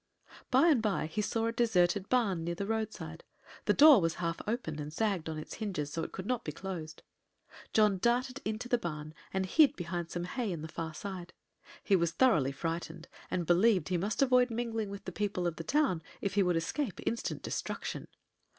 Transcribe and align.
By 0.49 0.69
and 0.69 0.81
by 0.81 1.05
he 1.05 1.21
saw 1.21 1.45
a 1.45 1.51
deserted 1.51 2.09
barn 2.09 2.43
near 2.43 2.55
the 2.55 2.65
roadside. 2.65 3.23
The 3.65 3.73
door 3.73 4.01
was 4.01 4.15
half 4.15 4.41
open 4.47 4.79
and 4.79 4.91
sagged 4.91 5.29
on 5.29 5.37
its 5.37 5.53
hinges, 5.57 5.91
so 5.93 6.01
it 6.01 6.11
could 6.11 6.25
not 6.25 6.43
be 6.43 6.51
closed. 6.51 7.03
John 7.71 7.99
darted 7.99 8.41
into 8.43 8.67
the 8.67 8.79
barn 8.79 9.13
and 9.31 9.45
hid 9.45 9.75
behind 9.75 10.09
some 10.09 10.23
hay 10.23 10.51
in 10.51 10.63
the 10.63 10.67
far 10.67 10.95
side. 10.95 11.33
He 11.83 11.95
was 11.95 12.13
thoroughly 12.13 12.51
frightened, 12.51 13.09
and 13.29 13.45
believed 13.45 13.89
he 13.89 13.97
must 13.99 14.23
avoid 14.23 14.49
mingling 14.49 14.89
with 14.89 15.05
the 15.05 15.11
people 15.11 15.45
of 15.45 15.57
the 15.57 15.63
town 15.63 16.01
if 16.19 16.33
he 16.33 16.41
would 16.41 16.57
escape 16.57 16.99
instant 17.05 17.43
destruction. 17.43 18.07